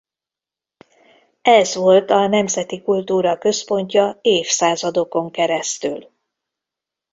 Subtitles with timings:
[1.41, 6.09] Ez volt a nemzeti kultúra központja évszázadokon keresztül.